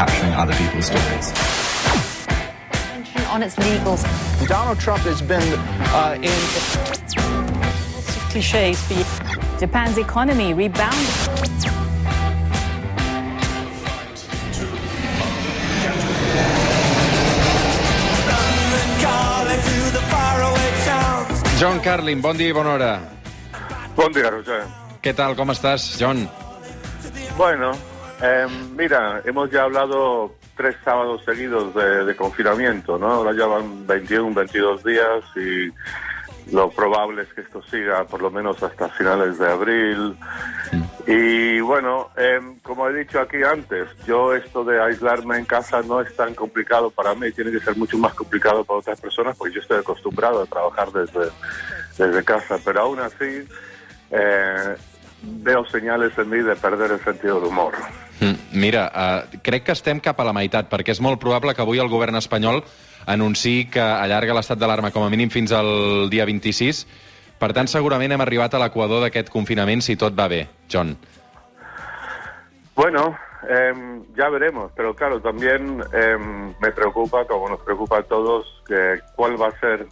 capturing 0.00 0.32
other 0.32 0.54
people's 0.54 0.86
stories. 0.86 1.26
On 3.34 3.42
its 3.42 3.56
legals. 3.56 4.02
Donald 4.48 4.78
Trump 4.80 5.02
has 5.04 5.20
been 5.20 5.48
uh, 5.92 6.16
in. 6.16 6.38
Lots 6.88 8.16
of 8.16 8.22
cliches 8.32 8.80
for 8.86 8.94
you. 8.94 9.04
Japan's 9.60 9.98
economy 9.98 10.54
rebounded. 10.54 11.16
John 21.58 21.78
Carlin, 21.84 22.22
bon 22.22 22.36
dia 22.38 22.48
i 22.48 22.52
bona 22.52 22.70
hora. 22.72 23.00
Buen 23.94 24.12
día, 24.16 24.30
Roger. 24.32 24.64
Què 25.04 25.12
tal, 25.12 25.36
com 25.36 25.52
estàs, 25.52 25.92
John? 26.00 26.24
Bueno, 27.36 27.74
eh, 28.22 28.46
mira, 28.76 29.22
hemos 29.24 29.50
ya 29.50 29.62
hablado 29.62 30.34
tres 30.56 30.76
sábados 30.84 31.22
seguidos 31.24 31.74
de, 31.74 32.04
de 32.04 32.16
confinamiento, 32.16 32.98
¿no? 32.98 33.06
Ahora 33.08 33.32
ya 33.32 33.46
van 33.46 33.86
21, 33.86 34.34
22 34.34 34.84
días 34.84 35.24
y 35.36 35.70
lo 36.52 36.70
probable 36.70 37.22
es 37.22 37.32
que 37.32 37.42
esto 37.42 37.62
siga 37.62 38.04
por 38.04 38.22
lo 38.22 38.30
menos 38.30 38.62
hasta 38.62 38.88
finales 38.88 39.38
de 39.38 39.48
abril. 39.48 40.16
Y 41.06 41.60
bueno, 41.60 42.10
eh, 42.16 42.40
como 42.62 42.88
he 42.88 42.92
dicho 42.94 43.20
aquí 43.20 43.42
antes, 43.42 43.88
yo 44.06 44.34
esto 44.34 44.64
de 44.64 44.82
aislarme 44.82 45.38
en 45.38 45.44
casa 45.44 45.82
no 45.82 46.00
es 46.00 46.14
tan 46.14 46.34
complicado 46.34 46.90
para 46.90 47.14
mí, 47.14 47.30
tiene 47.32 47.50
que 47.52 47.60
ser 47.60 47.76
mucho 47.76 47.98
más 47.98 48.14
complicado 48.14 48.64
para 48.64 48.80
otras 48.80 49.00
personas 49.00 49.36
porque 49.36 49.54
yo 49.54 49.60
estoy 49.60 49.78
acostumbrado 49.78 50.42
a 50.42 50.46
trabajar 50.46 50.90
desde, 50.92 51.30
desde 51.96 52.24
casa, 52.24 52.58
pero 52.64 52.82
aún 52.82 53.00
así 53.00 53.46
eh, 54.10 54.76
veo 55.22 55.64
senyals 55.68 56.16
en 56.18 56.28
mi 56.30 56.38
de 56.38 56.56
perder 56.56 56.92
el 56.92 57.04
sentido 57.04 57.40
del 57.40 57.48
humor. 57.50 57.74
Mm, 58.20 58.58
Mira, 58.60 58.90
uh, 58.94 59.40
crec 59.42 59.64
que 59.64 59.72
estem 59.72 60.00
cap 60.00 60.20
a 60.20 60.24
la 60.24 60.34
meitat, 60.36 60.68
perquè 60.70 60.92
és 60.92 61.00
molt 61.00 61.20
probable 61.20 61.54
que 61.54 61.62
avui 61.62 61.80
el 61.80 61.88
govern 61.88 62.16
espanyol 62.16 62.62
anunciï 63.06 63.70
que 63.72 63.80
allarga 63.80 64.36
l'estat 64.36 64.58
d'alarma 64.60 64.90
com 64.92 65.04
a 65.04 65.10
mínim 65.10 65.30
fins 65.30 65.52
al 65.52 66.10
dia 66.12 66.26
26. 66.28 66.84
Per 67.40 67.52
tant, 67.56 67.68
segurament 67.72 68.12
hem 68.12 68.20
arribat 68.20 68.54
a 68.54 68.60
l'equador 68.60 69.00
d'aquest 69.00 69.30
confinament 69.32 69.80
si 69.80 69.96
tot 69.96 70.16
va 70.16 70.28
bé, 70.28 70.46
John. 70.68 70.96
Bueno, 72.76 73.16
eh, 73.48 73.72
ya 74.16 74.28
veremos, 74.28 74.72
pero 74.76 74.94
claro, 74.94 75.20
también 75.20 75.82
eh, 75.92 76.16
me 76.60 76.70
preocupa, 76.72 77.24
como 77.26 77.48
nos 77.48 77.60
preocupa 77.60 77.98
a 77.98 78.02
todos, 78.02 78.46
que 78.66 79.00
cuál 79.16 79.40
va 79.40 79.48
a 79.48 79.60
ser 79.60 79.86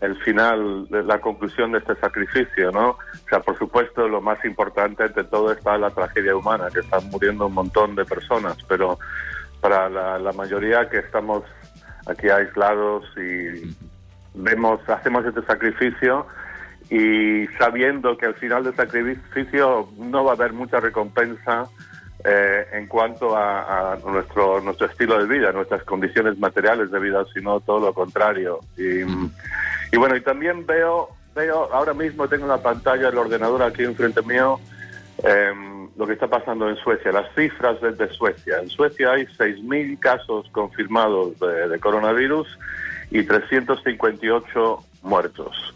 el 0.00 0.16
final, 0.22 0.86
la 0.90 1.20
conclusión 1.20 1.72
de 1.72 1.78
este 1.78 1.94
sacrificio, 1.96 2.72
¿no? 2.72 2.90
O 2.90 3.28
sea, 3.28 3.40
por 3.40 3.56
supuesto, 3.56 4.08
lo 4.08 4.20
más 4.20 4.44
importante 4.44 5.08
de 5.08 5.24
todo 5.24 5.52
está 5.52 5.78
la 5.78 5.90
tragedia 5.90 6.34
humana, 6.34 6.68
que 6.72 6.80
están 6.80 7.08
muriendo 7.10 7.46
un 7.46 7.54
montón 7.54 7.94
de 7.94 8.04
personas, 8.04 8.56
pero 8.68 8.98
para 9.60 9.88
la, 9.88 10.18
la 10.18 10.32
mayoría 10.32 10.88
que 10.88 10.98
estamos 10.98 11.44
aquí 12.06 12.28
aislados 12.28 13.04
y 13.16 13.76
vemos, 14.34 14.80
hacemos 14.88 15.24
este 15.24 15.42
sacrificio 15.42 16.26
y 16.90 17.46
sabiendo 17.58 18.18
que 18.18 18.26
al 18.26 18.34
final 18.34 18.64
del 18.64 18.74
sacrificio 18.74 19.88
no 19.98 20.24
va 20.24 20.32
a 20.32 20.34
haber 20.34 20.52
mucha 20.52 20.80
recompensa 20.80 21.68
eh, 22.24 22.66
en 22.72 22.86
cuanto 22.86 23.36
a, 23.36 23.94
a 23.94 23.98
nuestro 23.98 24.60
nuestro 24.60 24.86
estilo 24.86 25.18
de 25.18 25.26
vida, 25.26 25.52
nuestras 25.52 25.82
condiciones 25.84 26.38
materiales 26.38 26.90
de 26.90 27.00
vida, 27.00 27.24
sino 27.34 27.60
todo 27.60 27.86
lo 27.86 27.94
contrario. 27.94 28.60
Y, 28.76 29.02
y 29.92 29.96
bueno, 29.96 30.16
y 30.16 30.22
también 30.22 30.66
veo, 30.66 31.10
veo, 31.34 31.72
ahora 31.72 31.94
mismo 31.94 32.26
tengo 32.28 32.44
en 32.44 32.50
la 32.50 32.62
pantalla 32.62 33.08
el 33.08 33.18
ordenador 33.18 33.62
aquí 33.62 33.84
enfrente 33.84 34.22
mío, 34.22 34.58
em, 35.22 35.88
lo 35.96 36.06
que 36.06 36.14
está 36.14 36.26
pasando 36.26 36.68
en 36.68 36.76
Suecia, 36.76 37.12
las 37.12 37.32
cifras 37.34 37.80
desde 37.80 38.08
Suecia. 38.08 38.58
En 38.60 38.70
Suecia 38.70 39.12
hay 39.12 39.26
6.000 39.38 39.98
casos 40.00 40.48
confirmados 40.50 41.38
de, 41.38 41.68
de 41.68 41.78
coronavirus 41.78 42.58
y 43.10 43.22
358 43.22 44.78
muertos. 45.02 45.74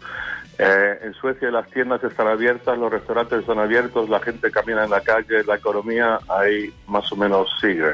Eh, 0.59 0.99
en 1.03 1.13
Suecia 1.13 1.51
las 1.51 1.69
tiendas 1.69 2.03
están 2.03 2.27
abiertas, 2.27 2.77
los 2.77 2.91
restaurantes 2.91 3.39
están 3.39 3.59
abiertos, 3.59 4.09
la 4.09 4.19
gente 4.19 4.49
camina 4.49 4.85
en 4.85 4.89
la 4.89 5.01
calle, 5.01 5.43
la 5.43 5.55
economía 5.55 6.19
ahí 6.27 6.73
más 6.87 7.11
o 7.11 7.15
menos 7.15 7.47
sigue. 7.61 7.93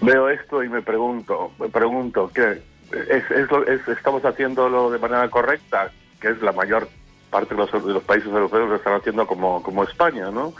Veo 0.00 0.30
esto 0.30 0.62
y 0.62 0.70
me 0.70 0.80
pregunto, 0.80 1.52
me 1.58 1.68
pregunto, 1.68 2.30
¿qué? 2.34 2.62
¿Es, 2.92 3.30
es 3.30 3.50
lo- 3.50 3.66
es- 3.66 3.86
¿Estamos 3.88 4.24
haciéndolo 4.24 4.90
de 4.90 4.98
manera 4.98 5.28
correcta? 5.28 5.90
Que 6.20 6.28
es 6.28 6.42
la 6.42 6.52
mayor 6.52 6.88
parte 7.30 7.54
de 7.54 7.60
los, 7.60 7.72
de 7.72 7.92
los 7.92 8.04
países 8.04 8.28
europeos 8.28 8.68
lo 8.68 8.76
están 8.76 8.94
haciendo 8.94 9.26
como, 9.26 9.62
como 9.62 9.82
España, 9.84 10.30
¿no? 10.30 10.54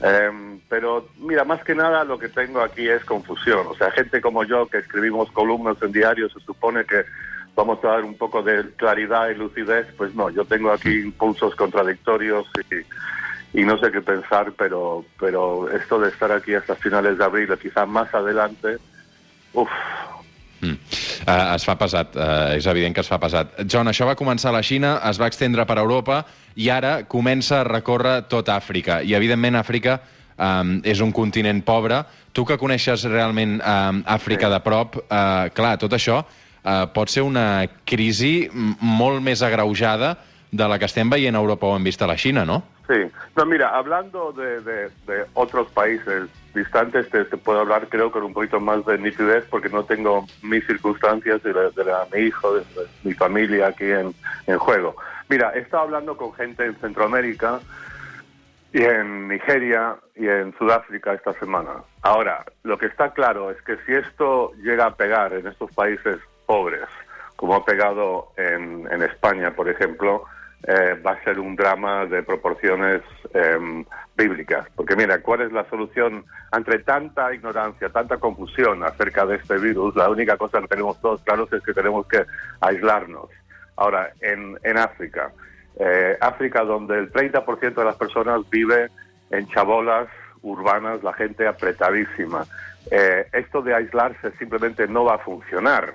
Em, 0.00 0.60
pero 0.68 1.08
mira, 1.18 1.44
más 1.44 1.62
que 1.64 1.74
nada 1.74 2.04
lo 2.04 2.18
que 2.18 2.28
tengo 2.28 2.60
aquí 2.60 2.88
es 2.88 3.04
confusión. 3.04 3.66
O 3.66 3.74
sea, 3.74 3.90
gente 3.90 4.20
como 4.20 4.44
yo 4.44 4.66
que 4.68 4.78
escribimos 4.78 5.30
columnas 5.32 5.76
en 5.82 5.92
diarios, 5.92 6.32
se 6.32 6.40
supone 6.40 6.84
que 6.84 7.04
vamos 7.54 7.82
a 7.84 7.88
dar 7.88 8.04
un 8.04 8.16
poco 8.16 8.42
de 8.42 8.70
claridad 8.76 9.28
y 9.28 9.34
lucidez, 9.34 9.86
pues 9.96 10.14
no, 10.14 10.30
yo 10.30 10.44
tengo 10.44 10.72
aquí 10.72 10.90
impulsos 11.00 11.54
contradictorios 11.54 12.46
y, 12.70 13.60
y 13.60 13.64
no 13.64 13.76
sé 13.78 13.90
qué 13.92 14.00
pensar, 14.00 14.52
pero, 14.56 15.04
pero 15.20 15.68
esto 15.70 15.98
de 16.00 16.08
estar 16.08 16.32
aquí 16.32 16.54
hasta 16.54 16.74
finales 16.76 17.18
de 17.18 17.24
abril 17.24 17.52
o 17.52 17.56
quizá 17.58 17.84
más 17.86 18.12
adelante, 18.14 18.78
uff, 19.52 19.70
Uh, 21.24 21.54
es 21.54 21.64
fa 21.64 21.72
pesat, 21.80 22.12
uh, 22.20 22.50
és 22.52 22.66
evident 22.68 22.92
que 22.92 23.00
es 23.00 23.08
fa 23.08 23.16
pesat. 23.22 23.54
John, 23.70 23.88
això 23.88 24.04
va 24.04 24.12
començar 24.18 24.50
a 24.50 24.56
la 24.58 24.60
Xina, 24.66 24.98
es 25.08 25.16
va 25.16 25.28
extendre 25.30 25.64
per 25.64 25.78
Europa 25.80 26.18
i 26.60 26.66
ara 26.68 26.98
comença 27.08 27.62
a 27.62 27.64
recórrer 27.64 28.26
tot 28.28 28.50
Àfrica. 28.52 28.98
I, 29.00 29.14
evidentment, 29.16 29.56
Àfrica 29.56 29.94
um, 30.36 30.74
és 30.84 31.00
un 31.00 31.14
continent 31.16 31.62
pobre. 31.64 32.02
Tu 32.36 32.44
que 32.44 32.58
coneixes 32.60 33.06
realment 33.08 33.56
um, 33.56 34.02
Àfrica 34.04 34.50
de 34.52 34.60
prop, 34.60 34.98
uh, 35.06 35.48
clar, 35.56 35.78
tot 35.80 35.96
això 35.96 36.20
uh, 36.26 36.84
pot 36.92 37.08
ser 37.08 37.24
una 37.24 37.64
crisi 37.88 38.50
molt 38.52 39.24
més 39.24 39.40
agreujada 39.46 40.18
de 40.52 40.68
la 40.68 40.76
que 40.78 40.84
estem 40.92 41.08
veient 41.10 41.34
a 41.34 41.40
Europa 41.40 41.66
o 41.72 41.78
hem 41.78 41.88
vist 41.88 42.04
a 42.04 42.10
la 42.10 42.18
Xina, 42.20 42.44
no? 42.44 42.60
Sí, 42.84 43.00
no, 43.38 43.46
mira, 43.48 43.72
hablando 43.78 44.28
de, 44.36 44.58
de- 44.60 44.90
de 45.08 45.22
otros 45.40 45.72
países 45.72 46.28
distantes, 46.54 47.08
te, 47.10 47.24
te 47.24 47.36
puedo 47.36 47.60
hablar 47.60 47.88
creo 47.88 48.10
con 48.12 48.22
un 48.22 48.32
poquito 48.32 48.60
más 48.60 48.84
de 48.86 48.96
nitidez 48.98 49.44
porque 49.50 49.68
no 49.68 49.84
tengo 49.84 50.24
mis 50.42 50.64
circunstancias 50.66 51.42
de, 51.42 51.52
la- 51.52 51.70
de 51.70 51.84
la- 51.84 52.06
mi 52.12 52.20
hijo, 52.20 52.54
de, 52.54 52.60
de 52.60 52.86
mi 53.02 53.12
familia 53.14 53.68
aquí 53.68 53.90
en, 53.90 54.14
en 54.46 54.58
juego. 54.58 54.96
Mira, 55.28 55.52
he 55.54 55.60
estado 55.60 55.84
hablando 55.84 56.16
con 56.16 56.32
gente 56.34 56.64
en 56.64 56.76
Centroamérica 56.76 57.60
y 58.72 58.82
en 58.82 59.28
Nigeria 59.28 59.96
y 60.16 60.26
en 60.28 60.56
Sudáfrica 60.58 61.14
esta 61.14 61.32
semana. 61.34 61.70
Ahora, 62.02 62.44
lo 62.64 62.76
que 62.76 62.86
está 62.86 63.12
claro 63.12 63.50
es 63.50 63.60
que 63.62 63.76
si 63.86 63.92
esto 63.92 64.52
llega 64.62 64.86
a 64.86 64.94
pegar 64.94 65.32
en 65.32 65.46
estos 65.46 65.70
países 65.72 66.18
pobres, 66.46 66.82
como 67.36 67.54
ha 67.54 67.64
pegado 67.64 68.28
en, 68.36 68.86
en 68.90 69.02
España, 69.02 69.52
por 69.52 69.68
ejemplo, 69.68 70.24
eh, 70.66 70.94
va 71.04 71.12
a 71.12 71.24
ser 71.24 71.38
un 71.38 71.56
drama 71.56 72.06
de 72.06 72.22
proporciones 72.22 73.02
em, 73.34 73.84
bíblicas. 74.16 74.66
Porque 74.74 74.96
mira, 74.96 75.20
¿cuál 75.20 75.42
es 75.42 75.52
la 75.52 75.68
solución 75.68 76.24
ante 76.50 76.78
tanta 76.78 77.34
ignorancia, 77.34 77.90
tanta 77.90 78.16
confusión 78.16 78.82
acerca 78.82 79.26
de 79.26 79.36
este 79.36 79.58
virus? 79.58 79.94
La 79.94 80.08
única 80.08 80.36
cosa 80.36 80.60
que 80.60 80.68
tenemos 80.68 81.00
todos 81.00 81.22
claros 81.22 81.52
es 81.52 81.62
que 81.62 81.74
tenemos 81.74 82.06
que 82.06 82.24
aislarnos. 82.60 83.28
Ahora, 83.76 84.12
en, 84.20 84.58
en 84.62 84.78
África, 84.78 85.32
eh, 85.78 86.16
África 86.20 86.62
donde 86.62 86.98
el 86.98 87.12
30% 87.12 87.74
de 87.74 87.84
las 87.84 87.96
personas 87.96 88.48
vive 88.48 88.88
en 89.30 89.46
chabolas 89.48 90.08
urbanas, 90.42 91.02
la 91.02 91.12
gente 91.12 91.46
apretadísima. 91.46 92.44
Eh, 92.90 93.26
esto 93.32 93.60
de 93.62 93.74
aislarse 93.74 94.30
simplemente 94.38 94.86
no 94.86 95.04
va 95.04 95.16
a 95.16 95.18
funcionar 95.18 95.94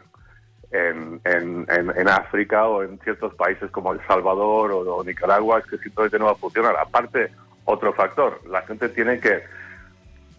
en, 0.72 1.20
en, 1.26 1.66
en, 1.70 2.08
África 2.10 2.68
o 2.68 2.84
en 2.84 3.00
ciertos 3.00 3.34
países 3.36 3.72
como 3.72 3.94
El 3.94 4.06
Salvador 4.08 4.72
o, 4.72 5.04
Nicaragua, 5.04 5.60
es 5.60 5.66
que 5.66 5.78
simplemente 5.78 6.20
no 6.20 6.26
va 6.26 6.32
a 6.32 6.36
funcionar. 6.36 6.76
Aparte, 6.78 7.32
otro 7.66 7.94
factor, 7.94 8.40
la 8.48 8.62
gente 8.64 8.90
tiene 8.90 9.20
que 9.20 9.42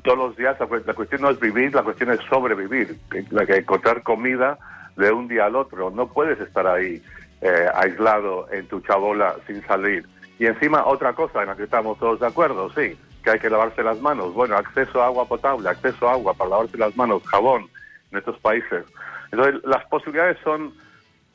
todos 0.03 0.19
los 0.19 0.37
días, 0.37 0.59
la, 0.59 0.67
cu- 0.67 0.83
la 0.87 0.95
cuestión 0.95 1.21
no 1.23 1.31
es 1.31 1.39
vivir, 1.41 1.75
la 1.75 1.83
cuestión 1.83 2.11
es 2.11 2.21
sobrevivir, 2.29 2.97
la 3.31 3.45
que 3.45 3.57
encontrar 3.57 4.03
comida 4.03 4.59
de 4.97 5.13
un 5.13 5.29
día 5.29 5.47
al 5.47 5.57
otro. 5.57 5.91
No 5.91 6.07
puedes 6.09 6.41
estar 6.41 6.67
ahí 6.67 7.03
eh, 7.41 7.67
aislado 7.75 8.47
en 8.51 8.67
tu 8.69 8.81
chabola 8.81 9.35
sin 9.47 9.63
salir. 9.67 10.07
Y 10.39 10.47
encima 10.47 10.87
otra 10.87 11.13
cosa 11.13 11.43
en 11.43 11.49
la 11.49 11.57
que 11.57 11.65
estamos 11.65 11.99
todos 11.99 12.19
de 12.21 12.27
acuerdo, 12.29 12.71
sí, 12.71 12.99
que 13.23 13.31
hay 13.31 13.39
que 13.39 13.51
lavarse 13.51 13.83
las 13.83 14.01
manos. 14.01 14.33
Bueno, 14.33 14.57
acceso 14.57 15.03
a 15.03 15.07
agua 15.07 15.27
potable, 15.27 15.69
acceso 15.69 16.09
a 16.09 16.13
agua 16.13 16.33
para 16.35 16.51
lavarse 16.51 16.79
las 16.79 16.97
manos, 16.97 17.23
jabón 17.27 17.69
en 18.11 18.19
estos 18.19 18.39
países. 18.39 18.85
Entonces, 19.33 19.61
las 19.65 19.85
posibilidades 19.87 20.39
son 20.43 20.75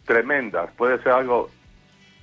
tremendas. 0.06 0.70
Puede 0.78 1.02
ser 1.02 1.14
algo, 1.14 1.50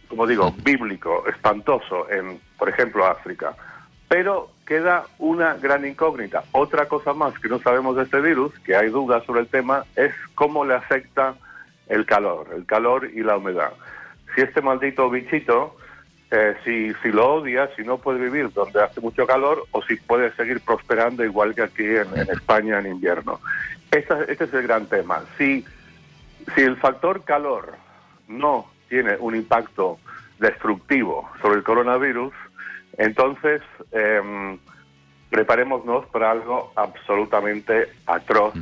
como 0.08 0.26
digo, 0.26 0.52
bíblico, 0.62 1.24
espantoso 1.26 2.10
en, 2.10 2.40
por 2.58 2.68
ejemplo, 2.68 3.06
África. 3.06 3.54
Pero 4.08 4.50
queda 4.66 5.06
una 5.18 5.54
gran 5.54 5.86
incógnita. 5.86 6.44
Otra 6.52 6.86
cosa 6.86 7.14
más 7.14 7.38
que 7.38 7.48
no 7.48 7.58
sabemos 7.58 7.96
de 7.96 8.04
este 8.04 8.20
virus, 8.20 8.58
que 8.60 8.76
hay 8.76 8.88
dudas 8.88 9.24
sobre 9.24 9.40
el 9.40 9.48
tema, 9.48 9.84
es 9.96 10.14
cómo 10.34 10.64
le 10.64 10.74
afecta 10.74 11.34
el 11.88 12.06
calor, 12.06 12.48
el 12.54 12.66
calor 12.66 13.10
y 13.12 13.22
la 13.22 13.36
humedad. 13.36 13.72
Si 14.34 14.40
este 14.40 14.62
maldito 14.62 15.10
bichito 15.10 15.76
eh, 16.34 16.56
si, 16.64 16.92
si 17.02 17.10
lo 17.12 17.34
odia, 17.34 17.68
si 17.76 17.82
no 17.82 17.98
puede 17.98 18.18
vivir 18.18 18.50
donde 18.52 18.82
hace 18.82 19.00
mucho 19.02 19.26
calor 19.26 19.64
o 19.70 19.82
si 19.82 19.96
puede 19.96 20.34
seguir 20.34 20.60
prosperando 20.64 21.22
igual 21.22 21.54
que 21.54 21.62
aquí 21.62 21.84
en, 21.84 22.08
España 22.30 22.78
en 22.78 22.86
invierno. 22.86 23.38
Esta- 23.90 24.22
este 24.24 24.44
es 24.44 24.54
el 24.54 24.62
gran 24.62 24.86
tema. 24.86 25.22
Si, 25.36 25.62
si 26.54 26.62
el 26.62 26.78
factor 26.78 27.22
calor 27.24 27.74
no 28.28 28.66
tiene 28.88 29.16
un 29.20 29.36
impacto 29.36 29.98
destructivo 30.38 31.28
sobre 31.42 31.56
el 31.58 31.62
coronavirus, 31.64 32.32
entonces 32.96 33.60
em, 33.92 34.58
preparémonos 35.30 36.06
para 36.06 36.30
algo 36.30 36.72
absolutamente 36.76 37.90
atroz 38.06 38.54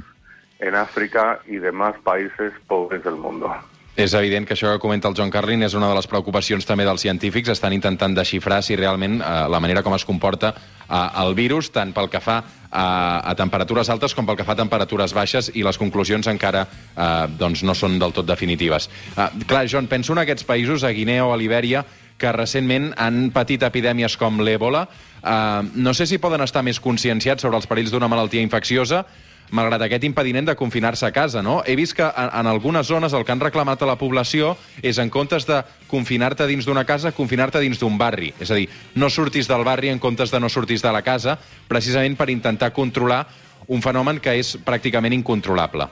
en 0.58 0.74
África 0.74 1.40
y 1.46 1.56
demás 1.56 1.94
países 2.02 2.52
pobres 2.66 3.02
del 3.04 3.14
mundo. 3.14 3.54
És 3.96 4.14
evident 4.14 4.46
que 4.46 4.54
això 4.54 4.70
que 4.72 4.80
comenta 4.80 5.08
el 5.10 5.16
John 5.18 5.32
Carlin 5.34 5.64
és 5.66 5.74
una 5.74 5.88
de 5.90 5.96
les 5.98 6.06
preocupacions 6.06 6.66
també 6.66 6.86
dels 6.86 7.02
científics. 7.02 7.50
Estan 7.50 7.74
intentant 7.74 8.14
desxifrar 8.14 8.60
si 8.62 8.76
realment 8.78 9.18
eh, 9.18 9.30
la 9.50 9.60
manera 9.60 9.82
com 9.82 9.94
es 9.96 10.06
comporta 10.06 10.52
eh, 10.54 11.22
el 11.24 11.34
virus, 11.34 11.72
tant 11.74 11.92
pel 11.96 12.08
que 12.08 12.22
fa 12.22 12.38
a, 12.70 12.84
a 13.26 13.34
temperatures 13.36 13.90
altes 13.90 14.14
com 14.14 14.28
pel 14.28 14.38
que 14.38 14.46
fa 14.46 14.54
a 14.54 14.60
temperatures 14.62 15.14
baixes, 15.16 15.50
i 15.54 15.64
les 15.66 15.78
conclusions 15.78 16.30
encara 16.30 16.66
eh, 16.66 17.26
doncs 17.38 17.64
no 17.66 17.74
són 17.74 17.98
del 17.98 18.14
tot 18.14 18.28
definitives. 18.30 18.88
Eh, 19.16 19.28
clar, 19.50 19.66
John, 19.68 19.90
penso 19.90 20.14
en 20.14 20.22
aquests 20.22 20.46
països, 20.46 20.86
a 20.86 20.94
Guinea 20.94 21.26
o 21.26 21.34
a 21.34 21.40
Libèria, 21.40 21.84
que 22.20 22.32
recentment 22.36 22.92
han 23.00 23.30
patit 23.34 23.64
epidèmies 23.66 24.14
com 24.20 24.38
l'èbola. 24.44 24.84
Eh, 25.20 25.62
no 25.74 25.96
sé 25.96 26.06
si 26.06 26.22
poden 26.22 26.46
estar 26.46 26.62
més 26.62 26.80
conscienciats 26.80 27.42
sobre 27.42 27.58
els 27.58 27.66
perills 27.66 27.90
d'una 27.90 28.08
malaltia 28.12 28.44
infecciosa, 28.44 29.02
malgrat 29.50 29.82
aquest 29.86 30.04
impediment 30.06 30.46
de 30.48 30.56
confinar-se 30.56 31.06
a 31.06 31.12
casa, 31.12 31.42
no? 31.42 31.60
He 31.66 31.76
vist 31.78 31.96
que 31.98 32.06
en, 32.06 32.30
en 32.40 32.50
algunes 32.50 32.86
zones 32.86 33.12
el 33.12 33.24
que 33.24 33.32
han 33.32 33.42
reclamat 33.42 33.82
a 33.82 33.88
la 33.90 33.98
població 34.00 34.54
és, 34.82 34.98
en 34.98 35.10
comptes 35.10 35.46
de 35.48 35.60
confinar-te 35.90 36.46
dins 36.50 36.66
d'una 36.66 36.86
casa, 36.88 37.12
confinar-te 37.16 37.62
dins 37.62 37.80
d'un 37.80 37.98
barri. 37.98 38.32
És 38.40 38.50
a 38.50 38.58
dir, 38.58 38.68
no 38.94 39.10
surtis 39.10 39.50
del 39.50 39.64
barri 39.66 39.90
en 39.90 40.02
comptes 40.02 40.30
de 40.30 40.40
no 40.40 40.48
surtis 40.48 40.82
de 40.82 40.92
la 40.94 41.02
casa, 41.02 41.38
precisament 41.68 42.16
per 42.16 42.30
intentar 42.30 42.72
controlar 42.76 43.24
un 43.68 43.82
fenomen 43.82 44.20
que 44.22 44.34
és 44.40 44.56
pràcticament 44.66 45.14
incontrolable. 45.14 45.86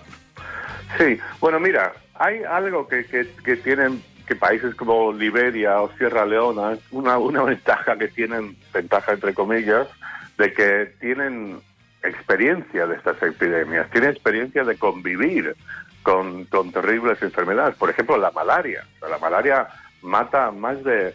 Sí, 0.96 1.19
bueno, 1.40 1.61
mira, 1.61 1.93
hay 2.14 2.43
algo 2.43 2.87
que, 2.88 3.04
que, 3.04 3.26
que 3.44 3.56
tienen 3.56 4.02
que 4.26 4.37
países 4.37 4.75
como 4.75 5.12
Liberia 5.12 5.81
o 5.81 5.90
Sierra 5.96 6.26
Leona, 6.26 6.76
una, 6.90 7.19
una 7.19 7.43
ventaja 7.52 7.96
que 7.96 8.08
tienen, 8.08 8.56
ventaja 8.72 9.12
entre 9.12 9.34
comillas, 9.34 9.88
de 10.37 10.52
que 10.52 10.93
tienen 11.00 11.61
experiencia 12.08 12.87
de 12.87 12.96
estas 12.96 13.22
epidemias, 13.22 13.90
tienen 13.90 14.10
experiencia 14.10 14.64
de 14.64 14.76
convivir 14.78 15.55
con, 16.02 16.44
con 16.46 16.72
terribles 16.72 17.20
enfermedades. 17.22 17.76
Por 17.76 17.90
ejemplo, 17.90 18.16
la 18.16 18.31
malaria. 18.31 18.84
La 19.08 19.19
malaria 19.19 19.69
mata 20.02 20.46
a 20.46 20.50
más 20.50 20.82
de 20.84 21.14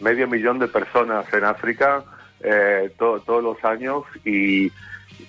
medio 0.00 0.26
millón 0.26 0.58
de 0.58 0.68
personas 0.68 1.32
en 1.32 1.44
África 1.44 2.02
eh, 2.40 2.90
to- 2.98 3.20
todos 3.20 3.42
los 3.42 3.64
años 3.64 4.04
y 4.24 4.72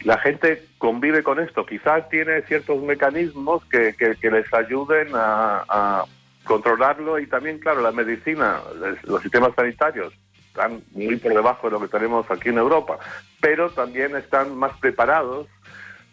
la 0.04 0.18
gente 0.18 0.66
convive 0.78 1.22
con 1.24 1.40
esto. 1.40 1.66
Quizás 1.66 2.10
tiene 2.10 2.42
ciertos 2.44 2.82
mecanismos 2.82 3.64
que, 3.66 3.96
les 4.22 4.54
ayuden 4.54 5.10
a, 5.14 6.04
controlarlo 6.46 7.20
y 7.20 7.28
también, 7.28 7.58
claro, 7.60 7.80
la 7.80 7.94
medicina, 7.94 8.60
los 9.04 9.22
sistemas 9.22 9.52
sanitarios 9.56 10.14
están 10.54 10.84
muy 10.92 11.16
por 11.18 11.34
debajo 11.34 11.68
de 11.68 11.72
lo 11.72 11.80
que 11.82 11.88
tenemos 11.88 12.30
aquí 12.30 12.50
en 12.50 12.60
Europa, 12.60 13.00
pero 13.42 13.72
también 13.72 14.16
están 14.16 14.56
más 14.56 14.72
preparados 14.80 15.48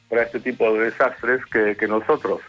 para 0.08 0.22
este 0.22 0.40
tipo 0.40 0.72
de 0.72 0.86
desastres 0.90 1.44
que, 1.52 1.76
que 1.76 1.86
nosotros. 1.86 2.40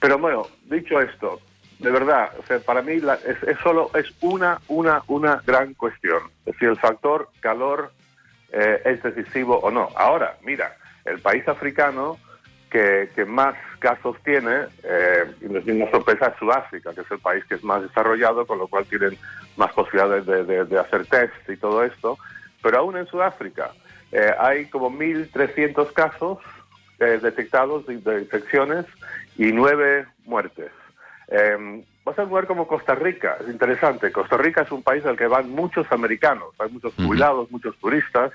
Pero 0.00 0.16
bueno, 0.18 0.46
dicho 0.64 0.98
esto, 1.00 1.38
de 1.80 1.90
verdad, 1.90 2.30
para 2.64 2.80
mí 2.80 2.98
la- 3.00 3.14
es, 3.26 3.40
es 3.46 3.58
solo 3.62 3.90
es 3.94 4.06
una, 4.22 4.58
una, 4.68 5.02
una 5.06 5.42
gran 5.46 5.74
cuestión. 5.74 6.22
Es 6.46 6.54
decir, 6.54 6.70
el 6.70 6.78
factor 6.78 7.28
calor 7.40 7.92
eh, 8.50 8.80
es 8.86 9.02
decisivo 9.02 9.58
o 9.58 9.70
no. 9.70 9.90
Ahora, 9.96 10.38
mira, 10.42 10.74
el 11.04 11.20
país 11.20 11.46
africano 11.46 12.16
que, 12.70 13.08
que 13.14 13.24
más 13.24 13.54
casos 13.78 14.16
tiene, 14.24 14.66
eh, 14.84 15.24
y 15.40 15.46
no 15.46 15.58
es 15.58 15.66
ninguna 15.66 15.90
sorpresa, 15.90 16.26
es 16.28 16.36
Sudáfrica, 16.38 16.92
que 16.94 17.00
es 17.02 17.10
el 17.10 17.18
país 17.18 17.44
que 17.46 17.54
es 17.54 17.64
más 17.64 17.82
desarrollado, 17.82 18.46
con 18.46 18.58
lo 18.58 18.66
cual 18.68 18.84
tienen 18.86 19.16
más 19.56 19.72
posibilidades 19.72 20.26
de, 20.26 20.44
de- 20.44 20.64
de 20.64 20.78
hacer 20.78 21.06
test 21.06 21.48
y 21.48 21.56
todo 21.56 21.82
esto. 21.84 22.18
Pero 22.62 22.78
aún 22.78 22.96
en 22.96 23.06
Sudáfrica 23.06 23.70
eh, 24.12 24.32
hay 24.38 24.66
como 24.66 24.90
1.300 24.90 25.92
casos 25.92 26.38
eh, 26.98 27.18
detectados 27.22 27.86
de, 27.86 27.98
de 27.98 28.20
infecciones 28.22 28.84
y 29.36 29.52
nueve 29.52 30.06
muertes. 30.24 30.70
Eh, 31.28 31.84
vas 32.04 32.18
a 32.18 32.22
un 32.22 32.28
lugar 32.30 32.46
como 32.46 32.66
Costa 32.66 32.94
Rica, 32.94 33.36
es 33.40 33.48
interesante. 33.48 34.10
Costa 34.10 34.36
Rica 34.36 34.62
es 34.62 34.72
un 34.72 34.82
país 34.82 35.04
al 35.06 35.16
que 35.16 35.26
van 35.26 35.50
muchos 35.50 35.90
americanos, 35.92 36.54
hay 36.58 36.70
muchos 36.70 36.94
jubilados, 36.94 37.50
muchos 37.50 37.76
turistas. 37.78 38.32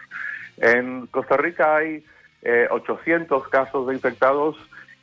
En 0.57 1.07
Costa 1.07 1.35
Rica 1.37 1.75
hay 1.75 2.05
eh, 2.43 2.67
800 2.69 3.47
casos 3.49 3.87
de 3.87 3.93
infectados 3.95 4.55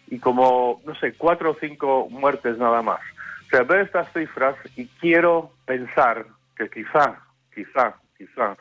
y 0.09 0.19
como, 0.19 0.81
no 0.85 0.95
sé, 0.97 1.15
cuatro 1.17 1.51
o 1.53 1.57
cinco 1.61 2.07
muertes 2.11 2.59
nada 2.59 2.83
más. 2.83 3.01
O 3.47 3.51
sea, 3.51 3.63
veo 3.63 3.81
estas 3.81 4.13
cifras 4.13 4.57
y 4.77 4.87
quiero 5.01 5.51
pensar 5.67 6.27
que 6.57 6.69
quizá, 6.69 7.19
quizá, 7.55 7.95
quizá, 8.19 8.57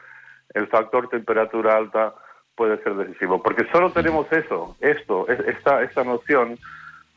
el 0.53 0.67
factor 0.67 1.09
temperatura 1.09 1.75
alta 1.77 2.13
puede 2.55 2.81
ser 2.83 2.95
decisivo, 2.95 3.41
porque 3.41 3.65
solo 3.71 3.91
tenemos 3.91 4.31
eso, 4.31 4.75
esto, 4.81 5.27
es- 5.27 5.39
esta, 5.47 5.81
esta 5.83 6.03
noción 6.03 6.57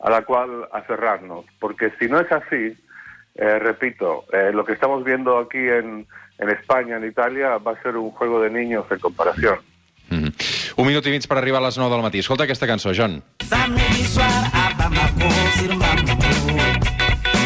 a 0.00 0.10
la 0.10 0.22
cual 0.22 0.68
aferrarnos, 0.72 1.44
porque 1.60 1.90
si 1.98 2.08
no 2.08 2.18
es 2.20 2.30
así, 2.32 2.76
eh, 3.34 3.58
repito, 3.58 4.24
eh, 4.32 4.50
lo 4.52 4.64
que 4.64 4.72
estamos 4.72 5.02
viendo 5.04 5.38
aquí 5.38 5.58
en, 5.58 6.06
en 6.38 6.48
España, 6.50 6.96
en 6.96 7.06
Italia, 7.06 7.56
va 7.58 7.72
a 7.72 7.82
ser 7.82 7.96
un 7.96 8.10
juego 8.10 8.40
de 8.40 8.50
niños 8.50 8.84
en 8.90 8.98
comparación. 8.98 9.58
Mm 10.10 10.24
-hmm. 10.24 10.51
Un 10.82 10.88
minut 10.88 11.06
i 11.06 11.12
mig 11.14 11.28
per 11.30 11.36
arribar 11.38 11.60
a 11.60 11.68
les 11.68 11.76
9 11.78 11.94
del 11.94 12.00
matí. 12.02 12.18
Escolta 12.18 12.42
aquesta 12.42 12.66
cançó, 12.66 12.90
John. 12.90 13.20
Samedi 13.46 14.02
soir 14.10 14.48
à 14.50 14.72
Bamako, 14.74 15.28
sur 15.54 15.76
Bamako. 15.78 16.56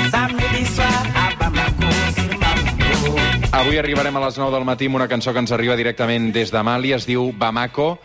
Samedi 0.09 0.63
soir 0.71 1.03
à 1.13 1.27
Bamako, 1.43 1.91
sur 2.17 2.33
Bamako. 2.41 3.11
Avui 3.59 3.77
arribarem 3.77 4.17
a 4.17 4.23
les 4.25 4.39
9 4.41 4.55
del 4.55 4.65
matí 4.65 4.89
amb 4.89 4.97
una 4.97 5.09
cançó 5.09 5.35
que 5.35 5.43
ens 5.45 5.53
arriba 5.53 5.77
directament 5.77 6.31
des 6.33 6.49
de 6.51 6.63
Mali, 6.65 6.95
es 6.97 7.05
diu 7.05 7.29
Bamako. 7.37 7.99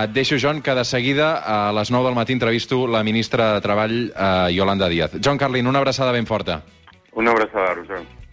Et 0.00 0.10
deixo, 0.10 0.40
John, 0.42 0.64
que 0.66 0.74
de 0.74 0.84
seguida 0.84 1.36
a 1.46 1.70
les 1.78 1.92
9 1.94 2.08
del 2.08 2.18
matí 2.18 2.34
entrevisto 2.34 2.88
la 2.88 3.04
ministra 3.04 3.52
de 3.54 3.60
Treball, 3.60 3.96
eh, 4.10 4.50
Yolanda 4.56 4.88
Díaz. 4.88 5.14
John 5.22 5.38
Carlin, 5.38 5.68
una 5.68 5.78
abraçada 5.78 6.10
ben 6.10 6.26
forta. 6.26 6.64
Una 7.12 7.30
abrazada, 7.30 7.74
Rosán. 7.74 8.21